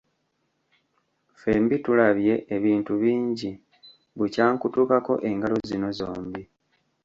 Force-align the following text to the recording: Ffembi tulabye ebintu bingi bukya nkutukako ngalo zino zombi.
Ffembi 1.33 1.75
tulabye 1.83 2.33
ebintu 2.55 2.91
bingi 3.01 3.49
bukya 4.17 4.45
nkutukako 4.53 5.13
ngalo 5.37 5.57
zino 5.69 5.89
zombi. 5.97 6.41